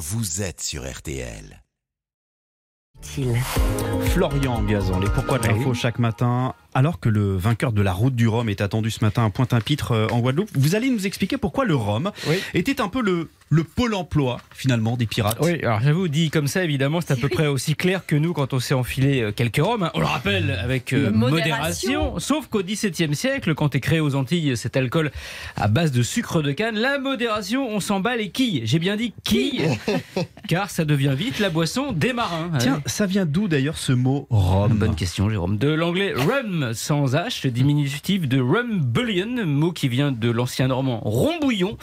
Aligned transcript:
vous 0.00 0.40
êtes 0.40 0.62
sur 0.62 0.90
RTL. 0.90 1.62
Florian 3.02 4.62
Gazan, 4.62 4.98
les 4.98 5.10
pourquoi 5.10 5.38
de 5.38 5.48
l'info 5.48 5.74
chaque 5.74 5.98
matin, 5.98 6.54
alors 6.74 7.00
que 7.00 7.08
le 7.08 7.36
vainqueur 7.36 7.72
de 7.72 7.82
la 7.82 7.92
route 7.92 8.14
du 8.14 8.28
Rhum 8.28 8.48
est 8.48 8.60
attendu 8.60 8.90
ce 8.90 9.04
matin 9.04 9.24
à 9.24 9.30
Pointe-à-Pitre 9.30 9.92
euh, 9.92 10.06
en 10.10 10.20
Guadeloupe. 10.20 10.50
Vous 10.54 10.74
allez 10.74 10.90
nous 10.90 11.06
expliquer 11.06 11.36
pourquoi 11.36 11.64
le 11.64 11.74
Rhum 11.74 12.10
Oui. 12.28 12.36
était 12.54 12.80
un 12.80 12.88
peu 12.88 13.02
le, 13.02 13.28
le 13.48 13.64
pôle 13.64 13.94
emploi 13.94 14.38
finalement 14.54 14.96
des 14.96 15.06
pirates. 15.06 15.38
Oui, 15.40 15.58
alors 15.62 15.80
j'avoue, 15.80 16.08
dit 16.08 16.30
comme 16.30 16.46
ça, 16.46 16.62
évidemment, 16.64 17.00
c'est 17.00 17.12
à 17.12 17.16
peu 17.16 17.28
près 17.28 17.46
aussi 17.48 17.74
clair 17.74 18.06
que 18.06 18.14
nous 18.16 18.32
quand 18.32 18.52
on 18.52 18.60
s'est 18.60 18.74
enfilé 18.74 19.20
euh, 19.22 19.32
quelques 19.32 19.56
roms. 19.58 19.82
hein. 19.82 19.90
On 19.94 20.00
le 20.00 20.06
rappelle 20.06 20.52
avec 20.52 20.92
euh, 20.92 21.10
Modération. 21.10 21.92
modération. 21.92 22.18
Sauf 22.18 22.46
qu'au 22.48 22.62
XVIIe 22.62 23.14
siècle, 23.14 23.54
quand 23.54 23.74
est 23.74 23.80
créé 23.80 24.00
aux 24.00 24.14
Antilles 24.14 24.56
cet 24.56 24.76
alcool 24.76 25.10
à 25.56 25.66
base 25.68 25.90
de 25.92 26.02
sucre 26.02 26.42
de 26.42 26.52
canne, 26.52 26.76
la 26.78 26.98
modération, 26.98 27.68
on 27.68 27.80
s'en 27.80 28.00
bat 28.00 28.16
les 28.16 28.30
quilles. 28.30 28.62
J'ai 28.64 28.78
bien 28.78 28.96
dit 28.96 29.12
quilles, 29.24 29.68
car 30.48 30.70
ça 30.70 30.84
devient 30.84 31.14
vite 31.16 31.38
la 31.40 31.50
boisson 31.50 31.92
des 31.92 32.12
marins. 32.12 32.50
Tiens, 32.58 32.80
ça 32.86 33.06
vient 33.06 33.26
d'où 33.26 33.48
d'ailleurs 33.48 33.78
ce 33.78 33.92
mot 33.92 34.26
Rhum? 34.30 34.74
Bonne 34.74 34.94
question, 34.94 35.28
Jérôme. 35.28 35.56
De 35.58 35.68
l'anglais 35.68 36.12
rum 36.14 36.59
sans 36.72 37.14
H, 37.14 37.46
diminutif 37.48 38.28
de 38.28 38.40
rum 38.40 38.80
bullion, 38.80 39.44
mot 39.46 39.72
qui 39.72 39.88
vient 39.88 40.12
de 40.12 40.30
l'ancien 40.30 40.68
normand 40.68 41.00
rombouillon, 41.04 41.76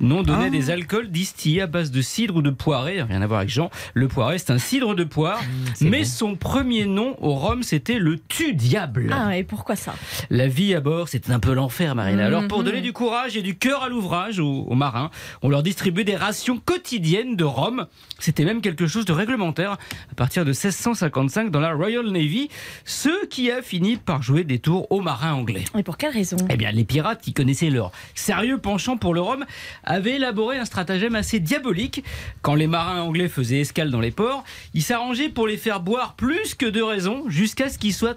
nom 0.00 0.22
donné 0.22 0.44
Ah. 0.46 0.50
des 0.50 0.70
alcools 0.70 1.08
distillés 1.10 1.62
à 1.62 1.66
base 1.66 1.90
de 1.90 2.02
cidre 2.02 2.36
ou 2.36 2.42
de 2.42 2.50
poiré. 2.50 3.02
Rien 3.02 3.22
à 3.22 3.26
voir 3.26 3.40
avec 3.40 3.50
Jean. 3.50 3.70
Le 3.94 4.08
poiré, 4.08 4.38
c'est 4.38 4.50
un 4.50 4.58
cidre 4.58 4.94
de 4.94 5.04
poire. 5.04 5.40
mais 5.80 6.04
son 6.04 6.34
premier 6.36 6.84
nom 6.86 7.16
au 7.20 7.34
rhum, 7.34 7.62
c'était 7.62 7.98
le 7.98 8.18
tu-diable. 8.28 9.10
Ah, 9.12 9.36
et 9.36 9.44
pourquoi 9.44 9.76
ça? 9.76 9.94
La 10.30 10.46
vie 10.48 10.74
à 10.74 10.80
bord, 10.80 11.08
c'était 11.08 11.32
un 11.32 11.40
peu 11.40 11.52
l'enfer, 11.52 11.94
Marina. 11.94 12.26
Alors, 12.26 12.46
pour 12.48 12.58
Mhm. 12.60 12.64
donner 12.64 12.80
du 12.80 12.92
courage 12.92 13.36
et 13.36 13.42
du 13.42 13.56
cœur 13.56 13.82
à 13.82 13.88
l'ouvrage 13.88 14.38
aux, 14.38 14.62
aux 14.68 14.74
marins, 14.74 15.10
on 15.42 15.48
leur 15.48 15.62
distribuait 15.62 16.04
des 16.04 16.16
rations 16.16 16.56
quotidiennes 16.84 17.34
de 17.34 17.44
rhum. 17.44 17.86
C'était 18.18 18.44
même 18.44 18.60
quelque 18.60 18.86
chose 18.86 19.06
de 19.06 19.12
réglementaire 19.12 19.72
à 20.12 20.14
partir 20.14 20.44
de 20.44 20.50
1655 20.50 21.50
dans 21.50 21.60
la 21.60 21.72
Royal 21.72 22.06
Navy, 22.06 22.50
ce 22.84 23.24
qui 23.26 23.50
a 23.50 23.62
fini 23.62 23.96
par 23.96 24.22
jouer 24.22 24.44
des 24.44 24.58
tours 24.58 24.86
aux 24.92 25.00
marins 25.00 25.32
anglais. 25.32 25.64
Et 25.78 25.82
pour 25.82 25.96
quelle 25.96 26.12
raison? 26.12 26.36
Eh 26.50 26.56
bien, 26.56 26.70
les 26.72 26.84
pirates 26.84 27.22
qui 27.22 27.32
connaissaient 27.32 27.70
leur 27.70 27.90
sérieux 28.14 28.58
penchant 28.58 28.98
pour 28.98 29.14
le 29.14 29.22
rhum 29.22 29.44
avaient 29.82 30.16
élaboré 30.16 30.58
un 30.58 30.64
stratagème 30.66 31.14
assez 31.14 31.40
diabolique. 31.40 32.04
Quand 32.42 32.54
les 32.54 32.66
marins 32.66 33.00
anglais 33.00 33.28
faisaient 33.28 33.60
escale 33.60 33.90
dans 33.90 34.00
les 34.00 34.10
ports, 34.10 34.44
ils 34.74 34.82
s'arrangeaient 34.82 35.30
pour 35.30 35.46
les 35.46 35.56
faire 35.56 35.80
boire 35.80 36.14
plus 36.14 36.54
que 36.54 36.66
de 36.66 36.82
raison 36.82 37.24
jusqu'à 37.28 37.70
ce 37.70 37.78
qu'ils 37.78 37.94
soient 37.94 38.14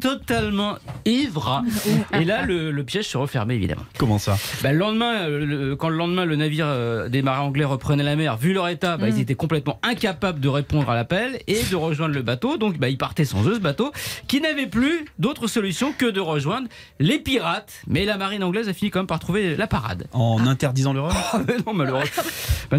totalement 0.00 0.76
ivres. 1.04 1.62
Et 2.12 2.24
là, 2.24 2.42
le, 2.44 2.72
le 2.72 2.84
piège 2.84 3.06
se 3.06 3.16
refermait 3.16 3.54
évidemment. 3.54 3.84
Comment 3.98 4.18
ça? 4.18 4.36
Bah, 4.64 4.72
le 4.72 4.78
lendemain, 4.78 5.14
euh, 5.28 5.44
le- 5.46 5.76
quand 5.76 5.88
le 5.88 5.96
lendemain 5.96 6.24
le 6.24 6.34
navire 6.36 6.66
euh, 6.68 7.08
des 7.08 7.22
marins 7.22 7.42
anglais 7.42 7.64
reprenait 7.84 8.02
la 8.02 8.16
mer, 8.16 8.38
vu 8.38 8.54
leur 8.54 8.66
état, 8.68 8.96
bah, 8.96 9.10
ils 9.10 9.20
étaient 9.20 9.34
complètement 9.34 9.78
incapables 9.82 10.40
de 10.40 10.48
répondre 10.48 10.88
à 10.88 10.94
l'appel 10.94 11.40
et 11.46 11.62
de 11.70 11.76
rejoindre 11.76 12.14
le 12.14 12.22
bateau. 12.22 12.56
Donc 12.56 12.78
bah, 12.78 12.88
ils 12.88 12.96
partaient 12.96 13.26
sans 13.26 13.46
eux, 13.46 13.56
ce 13.56 13.58
bateau, 13.58 13.92
qui 14.26 14.40
n'avait 14.40 14.66
plus 14.66 15.04
d'autre 15.18 15.48
solution 15.48 15.92
que 15.92 16.06
de 16.06 16.18
rejoindre 16.18 16.66
les 16.98 17.18
pirates. 17.18 17.82
Mais 17.86 18.06
la 18.06 18.16
marine 18.16 18.42
anglaise 18.42 18.70
a 18.70 18.72
fini 18.72 18.90
quand 18.90 19.00
même 19.00 19.06
par 19.06 19.18
trouver 19.18 19.54
la 19.54 19.66
parade. 19.66 20.06
En 20.12 20.46
interdisant 20.46 20.94
le 20.94 21.00
Rhum? 21.02 21.12
Ah, 21.34 21.40
mais 21.46 21.56
non, 21.66 21.74
malheureux. 21.74 22.04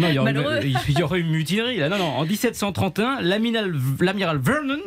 non, 0.00 0.08
il 0.08 0.14
y 0.14 0.18
aurait, 0.18 0.32
une- 0.66 0.78
il 0.88 0.98
y 0.98 1.02
aurait 1.02 1.20
une 1.20 1.30
mutinerie. 1.30 1.76
Là. 1.78 1.88
Non, 1.88 1.98
non. 1.98 2.08
En 2.16 2.24
1731, 2.24 3.20
l'amiral 3.20 4.38
Vernon 4.38 4.78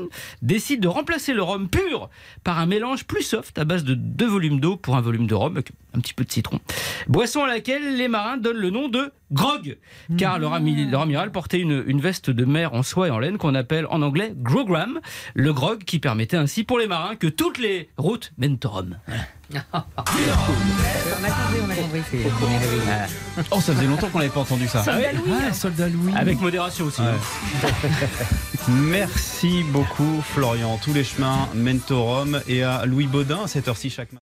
décide 0.42 0.82
de 0.82 0.88
remplacer 0.88 1.34
le 1.34 1.42
rhum 1.44 1.70
pur 1.70 2.10
par 2.44 2.60
un 2.60 2.66
mélange 2.66 3.06
plus 3.06 3.24
soft 3.24 3.58
à 3.58 3.66
base 3.66 3.84
de 3.84 3.94
deux 3.94 4.28
volumes 4.28 4.60
d'eau 4.60 4.76
pour 4.78 4.96
un 4.96 5.02
volume 5.02 5.28
de 5.28 5.34
rhum 5.36 5.54
avec 5.54 5.72
un 5.96 6.00
petit 6.00 6.14
peu 6.14 6.24
de 6.24 6.32
citron. 6.32 6.60
Boisson 7.08 7.44
à 7.44 7.48
laquelle 7.48 7.98
les 7.98 8.08
marins 8.08 8.38
donnent 8.38 8.58
le 8.58 8.70
nom 8.70 8.88
de 8.90 9.12
grog, 9.32 9.78
car 10.18 10.40
leur, 10.40 10.54
ami- 10.54 10.86
leur 10.90 11.02
amiral 11.02 11.32
portait 11.32 11.60
une, 11.60 11.84
une 11.88 12.00
veste 12.02 12.30
de 12.30 12.46
mer 12.46 12.74
en 12.74 12.84
soie 12.84 13.08
et 13.08 13.12
en 13.12 13.20
laine 13.20 13.38
qu'on 13.38 13.56
appelle 13.56 13.86
en 13.90 14.02
anglais 14.02 14.34
grogram, 14.36 15.00
le 15.34 15.54
grog 15.54 15.84
qui 15.84 16.00
permettait 16.00 16.38
ainsi 16.38 16.64
pour 16.64 16.80
les 16.80 16.88
marins 16.88 17.16
que 17.16 17.28
toutes 17.28 17.58
les 17.58 17.90
routes 17.98 18.32
mènent 18.38 18.58
au 18.64 18.69
rhum. 18.69 18.98
Oh, 23.52 23.62
ça 23.62 23.74
faisait 23.74 23.88
longtemps 23.88 24.10
qu'on 24.10 24.20
n'avait 24.20 24.30
pas 24.30 24.42
entendu 24.42 24.68
ça. 24.68 24.84
Soldat 24.84 25.12
Louis, 25.14 25.32
Ah, 25.50 25.54
soldat 25.54 25.90
Louis. 25.90 26.14
Avec 26.16 26.40
modération 26.40 26.86
aussi. 26.86 27.02
Ouais. 27.02 27.08
Merci 28.68 29.64
beaucoup 29.64 30.22
Florian. 30.34 30.80
Tous 30.84 30.94
les 30.94 31.04
chemins 31.04 31.50
mènent 31.56 31.80
au 31.90 32.04
Rhum 32.04 32.42
et 32.48 32.64
à 32.64 32.86
Louis 32.86 33.08
Baudin 33.08 33.44
à 33.46 33.48
cette 33.48 33.68
heure-ci 33.68 33.90
chaque 33.90 34.12
matin. 34.12 34.24